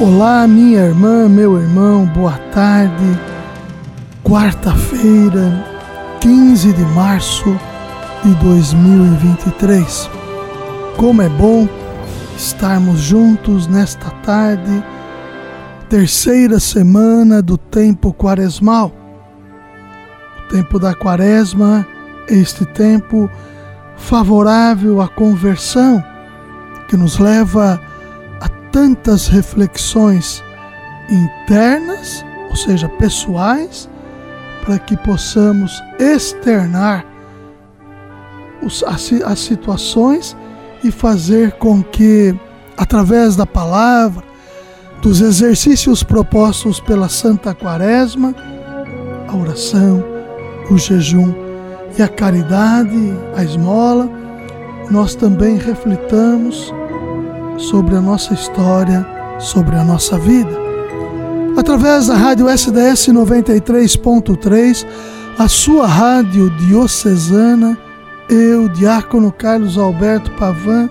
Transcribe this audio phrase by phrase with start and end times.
[0.00, 3.20] Olá, minha irmã, meu irmão, boa tarde.
[4.24, 5.62] Quarta-feira,
[6.22, 7.54] 15 de março
[8.24, 10.08] de 2023.
[10.96, 11.68] Como é bom
[12.34, 14.82] estarmos juntos nesta tarde,
[15.90, 18.90] terceira semana do tempo quaresmal.
[20.38, 21.86] O tempo da quaresma
[22.26, 23.30] este tempo
[23.98, 26.02] favorável à conversão,
[26.88, 27.89] que nos leva a
[28.72, 30.42] tantas reflexões
[31.10, 33.88] internas, ou seja, pessoais,
[34.64, 37.04] para que possamos externar
[38.86, 40.36] as, situações
[40.84, 42.34] e fazer com que,
[42.76, 44.22] através da palavra,
[45.02, 48.34] dos exercícios propostos pela Santa Quaresma,
[49.28, 50.04] a oração,
[50.70, 51.32] o jejum
[51.98, 54.08] e a caridade, a esmola,
[54.90, 56.72] nós também reflitamos
[57.60, 59.06] sobre a nossa história,
[59.38, 60.50] sobre a nossa vida.
[61.56, 64.86] Através da rádio SDS 93.3,
[65.38, 67.76] a sua rádio diocesana,
[68.28, 70.88] eu, diácono Carlos Alberto Pavan,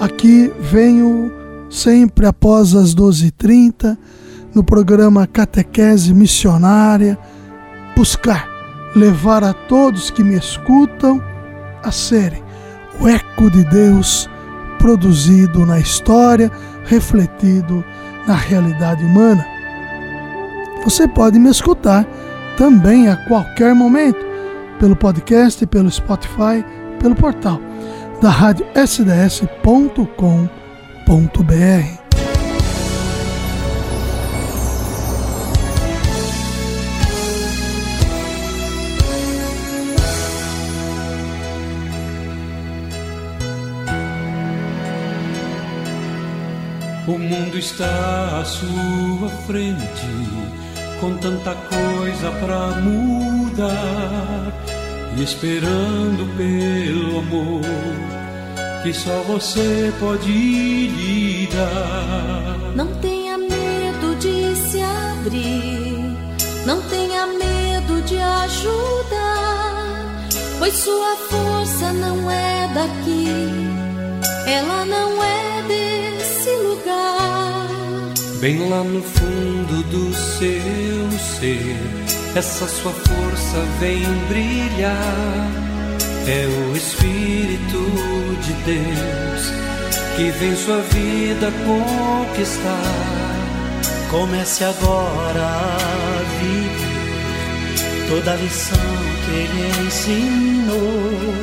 [0.00, 1.32] aqui venho
[1.68, 3.98] sempre após as 12h30,
[4.54, 7.18] no programa Catequese Missionária,
[7.96, 8.48] buscar
[8.94, 11.20] levar a todos que me escutam
[11.82, 12.42] a serem
[13.00, 14.28] o eco de Deus
[14.78, 16.50] produzido na história,
[16.84, 17.84] refletido
[18.26, 19.44] na realidade humana.
[20.84, 22.06] Você pode me escutar
[22.56, 24.24] também a qualquer momento,
[24.78, 26.64] pelo podcast, pelo Spotify,
[27.00, 27.60] pelo portal
[28.20, 29.48] da rádio sds.com.br.
[47.08, 50.06] O mundo está à sua frente,
[51.00, 54.52] com tanta coisa para mudar,
[55.16, 57.62] e esperando pelo amor
[58.82, 62.74] que só você pode lhe dar.
[62.76, 66.14] Não tenha medo de se abrir,
[66.66, 70.04] não tenha medo de ajudar,
[70.58, 73.28] pois sua força não é daqui,
[74.46, 76.07] ela não é dele
[78.40, 81.76] Bem lá no fundo do seu ser,
[82.36, 85.50] essa sua força vem brilhar.
[86.28, 87.78] É o Espírito
[88.42, 89.52] de Deus
[90.16, 93.38] que vem sua vida conquistar.
[94.10, 96.88] Comece agora a viver
[98.08, 98.78] toda a lição
[99.24, 101.34] que ele ensinou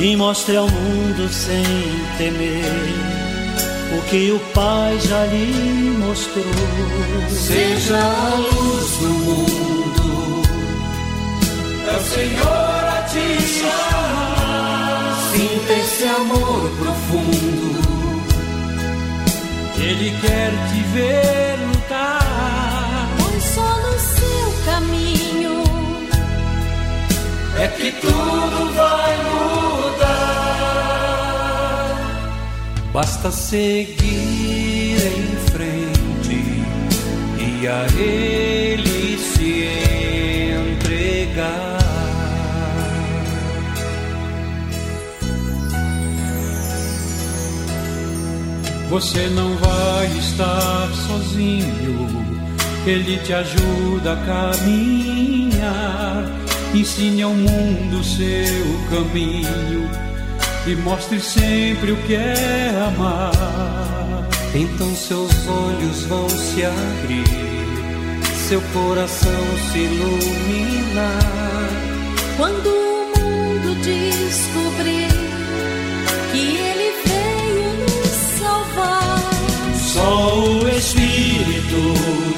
[0.00, 1.62] e mostre ao mundo sem
[2.18, 3.19] temer
[3.92, 6.44] o que o Pai já lhe mostrou.
[7.30, 10.42] Seja a luz do mundo,
[11.86, 15.16] é o Senhor a te chamar.
[15.32, 17.80] Sinta esse amor profundo,
[19.78, 23.08] Ele quer te ver lutar.
[23.18, 25.64] Pois só no seu caminho
[27.58, 28.39] é que tudo
[33.00, 36.44] Basta seguir em frente
[37.38, 39.64] e a Ele se
[40.68, 41.78] entregar.
[48.90, 52.06] Você não vai estar sozinho,
[52.86, 56.26] Ele te ajuda a caminhar.
[56.74, 60.09] Ensine ao mundo seu caminho
[60.66, 64.28] e mostre sempre o que é amar.
[64.54, 67.24] Então seus olhos vão se abrir,
[68.48, 71.18] seu coração se iluminar.
[72.36, 75.08] Quando o mundo descobrir
[76.32, 79.34] que Ele veio nos salvar,
[79.76, 82.29] só o Espírito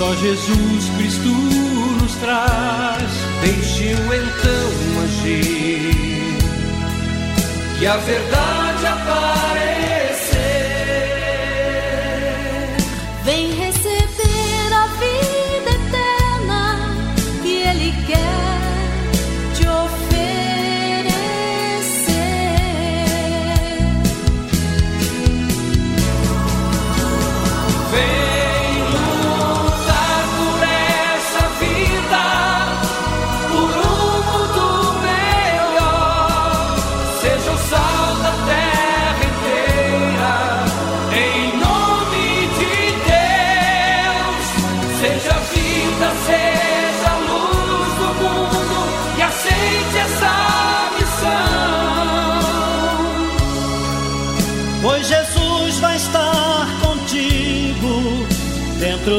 [0.00, 3.12] só Jesus Cristo nos traz.
[3.42, 6.38] Deixe-o então agir
[7.82, 9.59] e a verdade aparecer.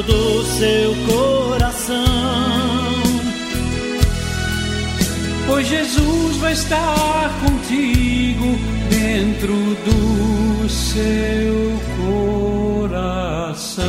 [0.03, 1.95] Do seu coração.
[5.47, 8.57] Pois Jesus vai estar contigo
[8.89, 9.53] dentro
[9.85, 13.85] do seu coração.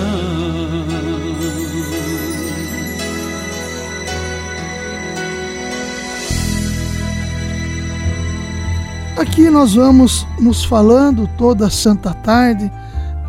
[9.17, 12.70] Aqui nós vamos nos falando toda santa tarde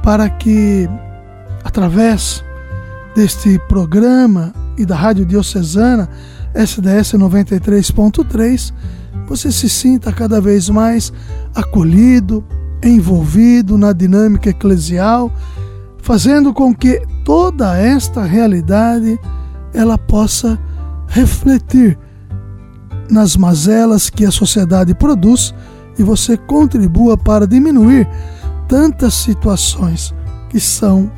[0.02, 0.90] para que,
[1.64, 2.43] através
[3.16, 6.10] deste programa e da Rádio Diocesana
[6.54, 8.74] SDS 93.3,
[9.28, 11.12] você se sinta cada vez mais
[11.56, 12.44] acolhido,
[12.84, 15.32] envolvido na dinâmica eclesial,
[16.02, 19.20] fazendo com que toda esta realidade
[19.74, 20.60] ela possa
[21.08, 21.98] refletir
[23.10, 25.54] nas mazelas que a sociedade produz
[25.98, 28.08] e você contribua para diminuir
[28.68, 30.14] tantas situações
[30.50, 31.12] que são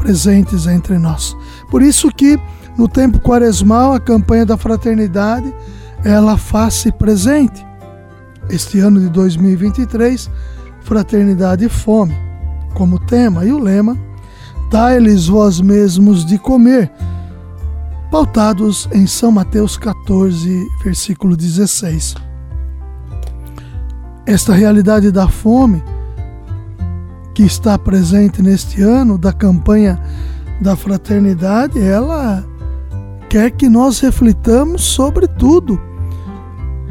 [0.00, 1.36] presentes entre nós.
[1.70, 2.40] Por isso que
[2.76, 5.54] no tempo quaresmal a campanha da fraternidade
[6.04, 7.64] ela faz-se presente.
[8.48, 10.30] Este ano de 2023,
[10.80, 12.16] fraternidade e fome
[12.74, 13.96] como tema e o lema
[14.70, 16.92] Dai-lhes vós mesmos de comer,
[18.08, 22.14] pautados em São Mateus 14, versículo 16.
[24.24, 25.82] Esta realidade da fome
[27.40, 29.98] que está presente neste ano da campanha
[30.60, 32.44] da fraternidade, ela
[33.30, 35.80] quer que nós reflitamos sobre tudo.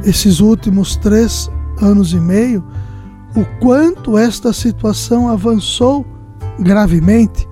[0.03, 2.63] Esses últimos três anos e meio,
[3.35, 6.03] o quanto esta situação avançou
[6.57, 7.47] gravemente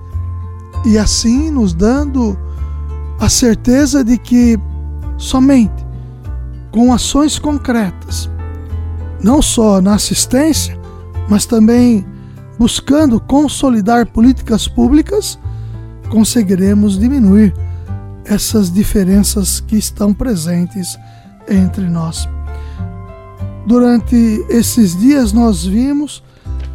[0.84, 2.36] e assim nos dando
[3.20, 4.58] a certeza de que
[5.16, 5.86] somente
[6.72, 8.28] com ações concretas,
[9.22, 10.76] não só na assistência,
[11.28, 12.04] mas também
[12.58, 15.38] buscando consolidar políticas públicas,
[16.10, 17.54] conseguiremos diminuir
[18.24, 20.98] essas diferenças que estão presentes
[21.48, 22.28] entre nós.
[23.66, 26.22] Durante esses dias nós vimos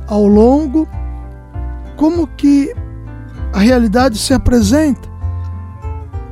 [0.07, 0.87] ao longo
[1.95, 2.73] como que
[3.51, 5.07] a realidade se apresenta,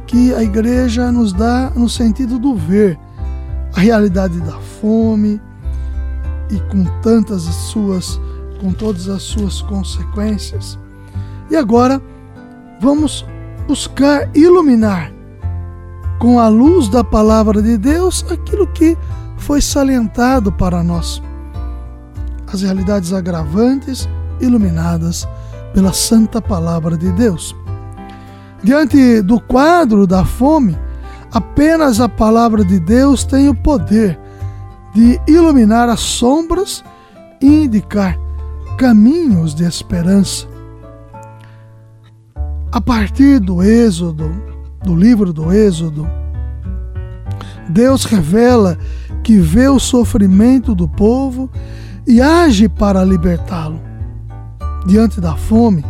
[0.07, 2.97] que a igreja nos dá no sentido do ver,
[3.75, 5.39] a realidade da fome
[6.49, 8.19] e com tantas suas,
[8.61, 10.77] com todas as suas consequências.
[11.49, 11.99] E agora
[12.79, 13.25] vamos
[13.67, 15.11] buscar iluminar
[16.19, 18.95] com a luz da palavra de Deus aquilo que
[19.37, 21.21] foi salientado para nós.
[22.53, 24.07] As realidades agravantes
[24.39, 25.27] iluminadas
[25.73, 27.55] pela santa palavra de Deus.
[28.63, 30.77] Diante do quadro da fome,
[31.31, 34.19] apenas a palavra de Deus tem o poder
[34.93, 36.83] de iluminar as sombras
[37.41, 38.20] e indicar
[38.81, 40.47] caminhos de esperança.
[42.71, 44.31] A partir do Êxodo,
[44.83, 46.09] do livro do Êxodo,
[47.69, 48.79] Deus revela
[49.21, 51.47] que vê o sofrimento do povo
[52.07, 53.79] e age para libertá-lo.
[54.87, 55.85] Diante da fome,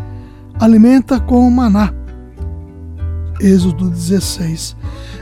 [0.59, 1.93] alimenta com o maná.
[3.39, 4.75] Êxodo 16.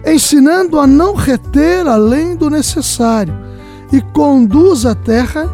[0.08, 3.36] Ensinando a não reter além do necessário
[3.94, 5.48] e conduz a terra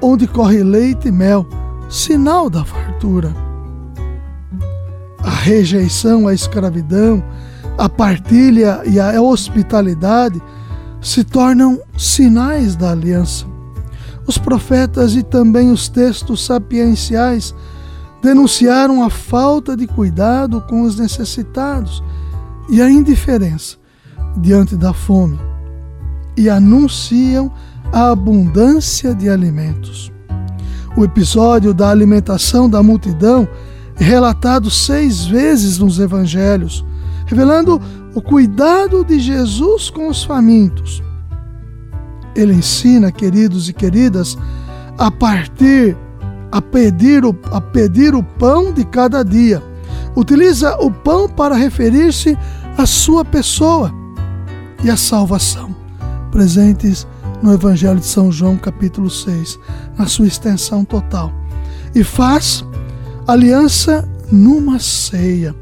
[0.00, 1.46] onde corre leite e mel,
[1.88, 3.34] sinal da fartura.
[5.18, 7.22] A rejeição à escravidão,
[7.78, 10.40] a partilha e a hospitalidade
[11.00, 13.46] se tornam sinais da aliança.
[14.26, 17.54] Os profetas e também os textos sapienciais
[18.22, 22.02] denunciaram a falta de cuidado com os necessitados
[22.70, 23.76] e a indiferença
[24.36, 25.38] diante da fome
[26.36, 27.52] e anunciam
[27.94, 30.12] a abundância de alimentos.
[30.96, 33.48] O episódio da alimentação da multidão
[34.00, 36.84] é relatado seis vezes nos evangelhos,
[37.24, 37.80] revelando
[38.12, 41.00] o cuidado de Jesus com os famintos.
[42.34, 44.36] Ele ensina, queridos e queridas,
[44.98, 45.96] a partir
[46.50, 49.62] a pedir o, a pedir o pão de cada dia.
[50.16, 52.36] Utiliza o pão para referir-se
[52.76, 53.92] à sua pessoa
[54.82, 55.74] e à salvação,
[56.32, 57.06] presentes
[57.44, 59.58] no Evangelho de São João, capítulo 6,
[59.98, 61.30] na sua extensão total.
[61.94, 62.64] E faz
[63.26, 65.54] aliança numa ceia.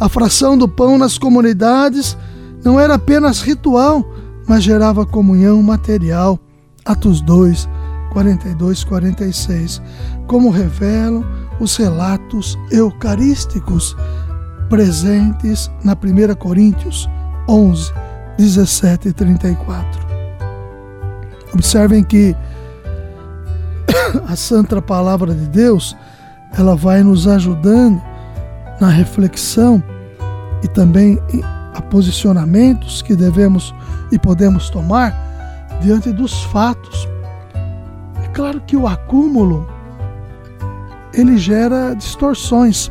[0.00, 2.18] A fração do pão nas comunidades
[2.64, 4.04] não era apenas ritual,
[4.48, 6.40] mas gerava comunhão material.
[6.84, 7.68] Atos 2,
[8.12, 9.80] 42, 46,
[10.26, 11.24] como revelam
[11.60, 13.96] os relatos eucarísticos
[14.68, 17.08] presentes na 1 Coríntios
[17.48, 17.92] 11,
[18.36, 20.01] 17 e 34.
[21.54, 22.36] Observem que
[24.28, 25.96] a santa palavra de Deus,
[26.58, 28.00] ela vai nos ajudando
[28.80, 29.82] na reflexão
[30.62, 31.18] e também
[31.74, 33.74] a posicionamentos que devemos
[34.10, 35.14] e podemos tomar
[35.80, 37.08] diante dos fatos
[38.32, 39.68] claro que o acúmulo
[41.12, 42.90] ele gera distorções.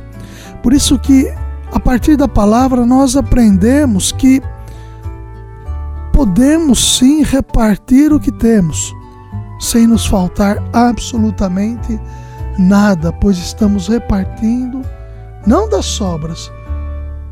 [0.62, 1.34] Por isso que
[1.72, 4.42] a partir da palavra nós aprendemos que
[6.22, 8.94] podemos sim repartir o que temos,
[9.60, 12.00] sem nos faltar absolutamente
[12.60, 14.84] nada, pois estamos repartindo
[15.48, 16.52] não das sobras,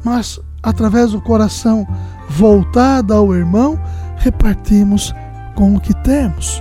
[0.04, 1.88] mas através do coração
[2.30, 3.80] voltado ao irmão,
[4.18, 5.14] repartimos
[5.54, 6.60] com o que temos.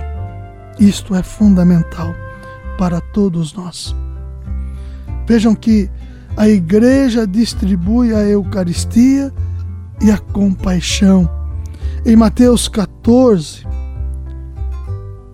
[0.79, 2.13] Isto é fundamental
[2.77, 3.95] para todos nós.
[5.25, 5.89] Vejam que
[6.37, 9.33] a igreja distribui a Eucaristia
[9.99, 11.38] e a compaixão.
[12.05, 13.67] Em Mateus 14,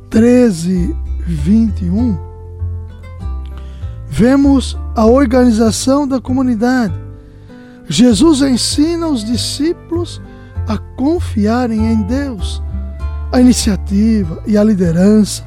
[0.10, 0.95] 13,
[1.27, 2.17] 21,
[4.07, 6.93] vemos a organização da comunidade.
[7.88, 10.19] Jesus ensina os discípulos
[10.67, 12.63] a confiarem em Deus
[13.31, 15.45] a iniciativa e a liderança,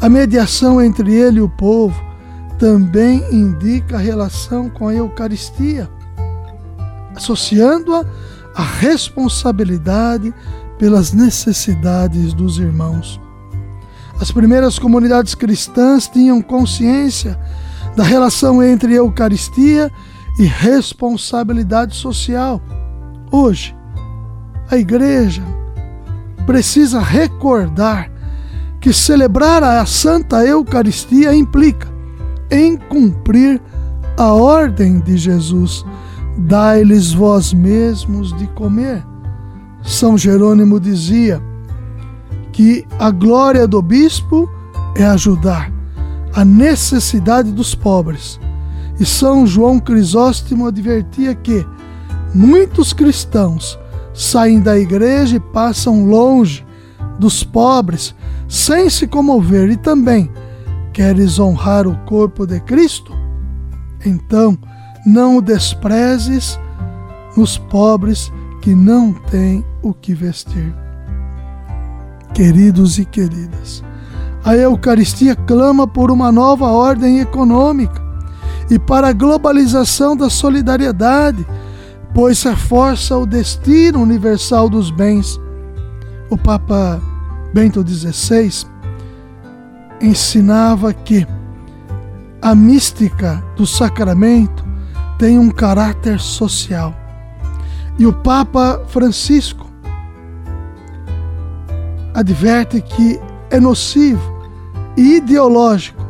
[0.00, 2.02] a mediação entre ele e o povo,
[2.58, 5.90] também indica a relação com a Eucaristia,
[7.14, 8.04] associando-a
[8.54, 10.32] à responsabilidade
[10.78, 13.20] pelas necessidades dos irmãos.
[14.20, 17.38] As primeiras comunidades cristãs tinham consciência
[17.96, 19.90] da relação entre Eucaristia
[20.38, 22.60] e responsabilidade social.
[23.30, 23.74] Hoje,
[24.70, 25.42] a Igreja
[26.46, 28.10] precisa recordar
[28.80, 31.88] que celebrar a Santa Eucaristia implica
[32.50, 33.60] em cumprir
[34.16, 35.84] a ordem de Jesus:
[36.36, 39.04] dai-lhes vós mesmos de comer.
[39.82, 41.42] São Jerônimo dizia
[42.52, 44.48] que a glória do bispo
[44.96, 45.72] é ajudar
[46.34, 48.40] a necessidade dos pobres.
[48.98, 51.66] E São João Crisóstomo advertia que
[52.34, 53.78] muitos cristãos
[54.12, 56.64] saem da igreja e passam longe
[57.18, 58.14] dos pobres
[58.48, 60.30] sem se comover e também
[60.92, 63.12] queres honrar o corpo de Cristo?
[64.04, 64.56] Então
[65.04, 66.58] não o desprezes
[67.36, 68.32] nos pobres
[68.62, 70.74] que não têm o que vestir.
[72.32, 73.82] Queridos e queridas,
[74.44, 78.02] a Eucaristia clama por uma nova ordem econômica
[78.70, 81.46] e para a globalização da solidariedade
[82.14, 85.38] pois reforça o destino universal dos bens.
[86.30, 87.02] O Papa
[87.52, 88.64] Bento XVI
[90.00, 91.26] ensinava que
[92.40, 94.63] a mística do sacramento
[95.18, 96.94] tem um caráter social.
[97.98, 99.70] E o Papa Francisco
[102.12, 104.34] adverte que é nocivo
[104.96, 106.04] e ideológico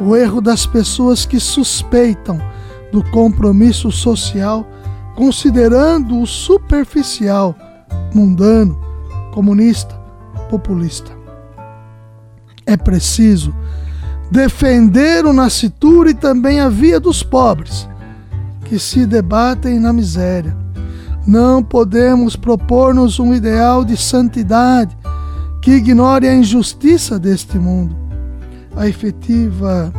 [0.00, 2.40] o erro das pessoas que suspeitam
[2.92, 4.66] do compromisso social
[5.14, 7.54] considerando o superficial,
[8.14, 8.80] mundano,
[9.34, 9.94] comunista,
[10.48, 11.12] populista.
[12.64, 13.54] É preciso
[14.30, 17.86] defender o nascituro e também a via dos pobres,
[18.70, 20.56] que se debatem na miséria.
[21.26, 24.96] Não podemos propor-nos um ideal de santidade
[25.60, 27.96] que ignore a injustiça deste mundo.
[28.76, 29.92] A efetiva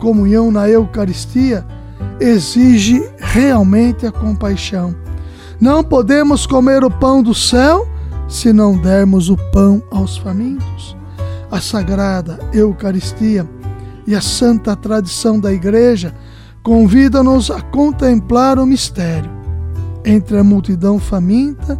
[0.00, 1.64] comunhão na Eucaristia
[2.18, 4.92] exige realmente a compaixão.
[5.60, 7.86] Não podemos comer o pão do céu
[8.26, 10.96] se não dermos o pão aos famintos.
[11.48, 13.46] A sagrada Eucaristia
[14.06, 16.14] e a santa tradição da Igreja
[16.62, 19.30] convidam-nos a contemplar o mistério.
[20.04, 21.78] Entre a multidão faminta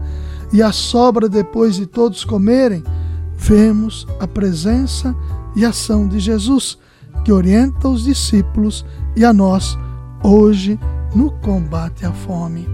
[0.52, 2.82] e a sobra depois de todos comerem,
[3.36, 5.14] vemos a presença
[5.54, 6.78] e ação de Jesus,
[7.24, 8.84] que orienta os discípulos
[9.16, 9.78] e a nós
[10.22, 10.78] hoje
[11.14, 12.68] no combate à fome.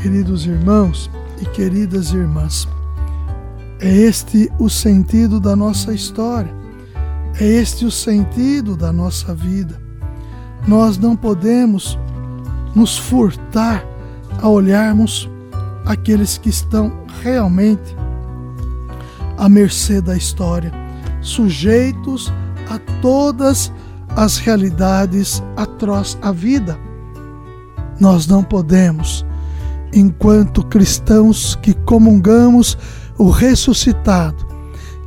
[0.00, 2.68] Queridos irmãos e queridas irmãs,
[3.80, 6.57] É este o sentido da nossa história.
[7.40, 9.80] É este o sentido da nossa vida.
[10.66, 11.96] Nós não podemos
[12.74, 13.84] nos furtar
[14.42, 15.30] a olharmos
[15.86, 16.92] aqueles que estão
[17.22, 17.96] realmente
[19.36, 20.72] à mercê da história,
[21.20, 22.32] sujeitos
[22.68, 23.72] a todas
[24.16, 26.76] as realidades atroz à vida.
[28.00, 29.24] Nós não podemos,
[29.92, 32.76] enquanto cristãos que comungamos
[33.16, 34.44] o ressuscitado,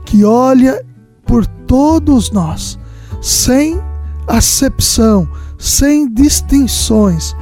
[0.06, 0.82] que olha
[1.26, 2.78] por todos nós,
[3.22, 3.82] sem
[4.28, 5.26] acepção,
[5.58, 7.34] sem distinções,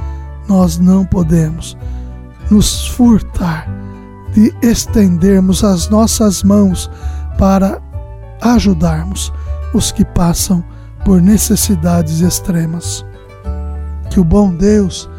[0.48, 1.76] nós não podemos
[2.52, 3.68] nos furtar
[4.32, 6.92] de estendermos as nossas mãos
[7.40, 7.82] para
[8.40, 9.34] ajudarmos
[9.74, 10.64] os que passam
[11.04, 13.04] por necessidades extremas.
[14.12, 15.10] Que o bom Deus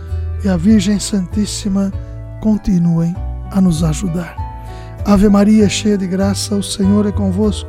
[0.45, 1.93] e a Virgem Santíssima
[2.41, 3.17] continuem
[3.51, 4.37] a nos ajudar.
[5.05, 7.69] Ave Maria, cheia de graça, o Senhor é convosco.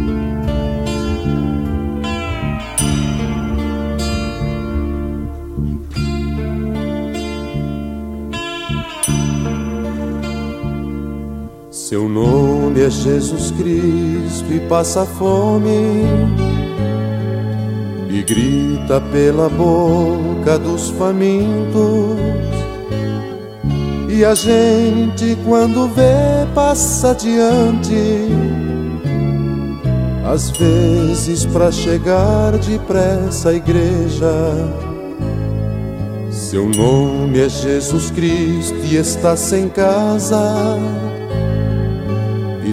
[11.91, 16.05] Seu nome é Jesus Cristo e passa fome
[18.09, 22.15] e grita pela boca dos famintos.
[24.07, 28.29] E a gente, quando vê, passa adiante.
[30.25, 34.31] Às vezes, para chegar depressa à igreja.
[36.29, 40.79] Seu nome é Jesus Cristo e está sem casa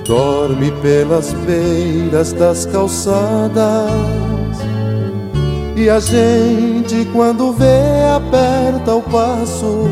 [0.01, 3.91] dorme pelas beiras das calçadas.
[5.77, 9.89] E a gente, quando vê, aperta o passo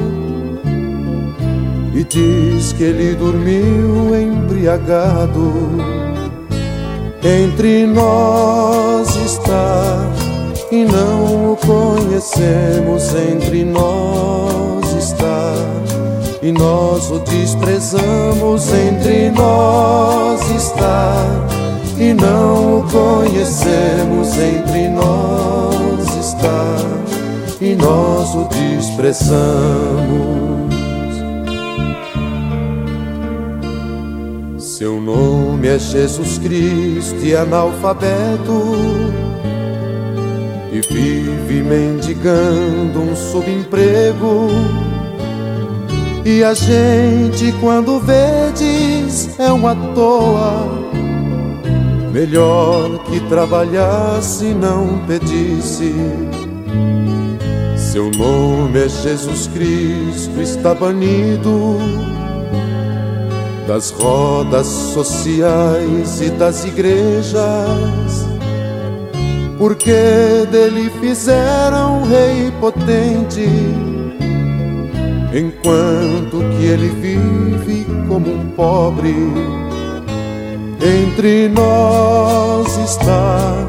[1.95, 5.53] e diz que ele dormiu embriagado.
[7.23, 10.07] Entre nós está
[10.71, 15.55] e não o conhecemos, entre nós está
[16.47, 21.25] e nós o desprezamos, entre nós está,
[21.99, 26.77] e não o conhecemos, entre nós está,
[27.61, 29.37] e nós o desprezamos.
[34.57, 38.63] Seu nome é Jesus Cristo e analfabeto,
[40.73, 44.76] e vive mendigando um subemprego
[46.27, 50.67] e a gente quando vê diz é uma toa.
[52.13, 55.95] Melhor que trabalhasse não pedisse.
[57.77, 61.79] Seu nome é Jesus Cristo, está banido
[63.69, 68.27] Das rodas sociais e das igrejas.
[69.59, 73.96] Porque dele fizeram um rei potente
[75.37, 79.15] enquanto que ele vive como um pobre.
[80.81, 83.67] Entre nós está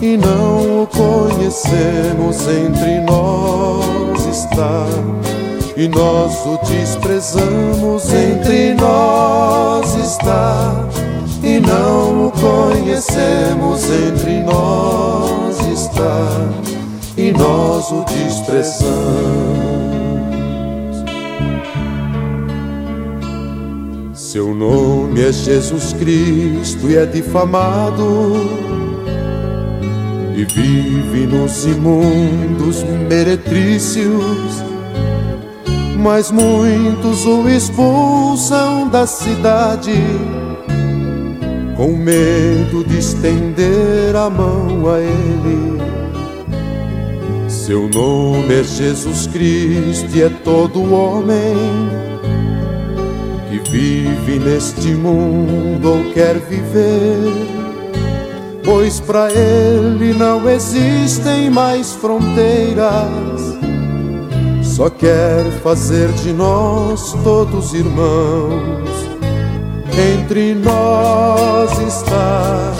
[0.00, 4.86] e não o conhecemos, entre nós está
[5.76, 10.88] e nós o desprezamos, entre nós está
[11.42, 16.28] e não o conhecemos, entre nós está
[17.16, 20.01] e nós o desprezamos.
[24.32, 28.32] Seu nome é Jesus Cristo e é difamado
[30.34, 34.64] e vive nos imundos meretrícios.
[35.98, 40.00] Mas muitos o expulsam da cidade
[41.76, 45.78] com medo de estender a mão a ele.
[47.48, 52.11] Seu nome é Jesus Cristo e é todo homem
[53.72, 57.32] vive neste mundo ou quer viver,
[58.62, 63.40] pois para ele não existem mais fronteiras.
[64.62, 68.90] Só quer fazer de nós todos irmãos.
[70.14, 72.72] Entre nós está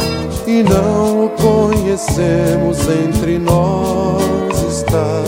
[0.46, 2.78] e não o conhecemos.
[3.06, 5.22] Entre nós está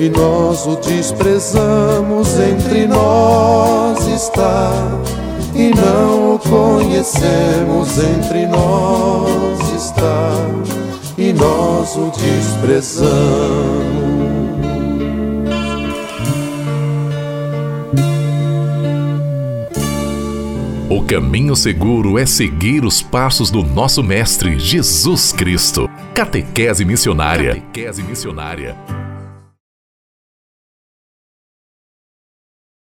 [0.00, 4.72] e nós o desprezamos, entre nós está
[5.54, 10.32] e não o conhecemos, entre nós está
[11.18, 13.10] e nós o desprezamos.
[20.88, 25.90] O caminho seguro é seguir os passos do nosso Mestre Jesus Cristo.
[26.14, 27.56] Catequese Missionária.
[27.56, 28.74] Catequese Missionária